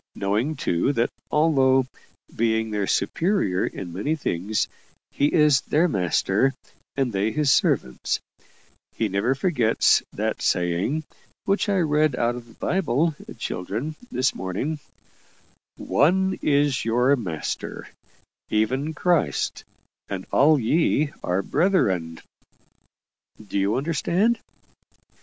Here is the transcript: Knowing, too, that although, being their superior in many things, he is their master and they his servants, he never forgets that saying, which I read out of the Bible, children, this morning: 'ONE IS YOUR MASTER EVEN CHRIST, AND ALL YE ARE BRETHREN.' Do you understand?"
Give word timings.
Knowing, 0.15 0.55
too, 0.55 0.91
that 0.93 1.11
although, 1.29 1.85
being 2.35 2.71
their 2.71 2.87
superior 2.87 3.67
in 3.67 3.93
many 3.93 4.15
things, 4.15 4.67
he 5.11 5.31
is 5.31 5.61
their 5.61 5.87
master 5.87 6.55
and 6.97 7.13
they 7.13 7.31
his 7.31 7.53
servants, 7.53 8.19
he 8.93 9.07
never 9.07 9.35
forgets 9.35 10.01
that 10.11 10.41
saying, 10.41 11.03
which 11.45 11.69
I 11.69 11.77
read 11.77 12.15
out 12.15 12.33
of 12.35 12.47
the 12.47 12.55
Bible, 12.55 13.13
children, 13.37 13.95
this 14.11 14.33
morning: 14.33 14.79
'ONE 15.77 16.39
IS 16.41 16.83
YOUR 16.83 17.15
MASTER 17.15 17.87
EVEN 18.49 18.95
CHRIST, 18.95 19.63
AND 20.09 20.25
ALL 20.31 20.59
YE 20.59 21.13
ARE 21.23 21.43
BRETHREN.' 21.43 22.21
Do 23.49 23.59
you 23.59 23.75
understand?" 23.75 24.39